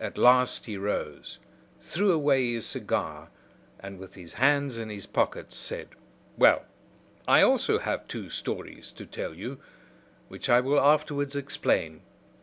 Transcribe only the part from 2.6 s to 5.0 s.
cigar, and with his hands in